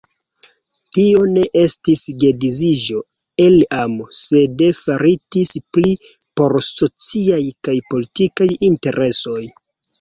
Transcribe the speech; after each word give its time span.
Tio 0.95 1.19
ne 1.33 1.43
estis 1.63 2.05
geedziĝo 2.23 3.03
el 3.45 3.59
amo, 3.81 4.09
sed 4.21 4.65
faritis 4.81 5.53
pli 5.77 5.95
por 6.41 6.59
sociaj 6.73 7.41
kaj 7.69 7.79
politikaj 7.95 8.53
interesoj. 8.73 9.41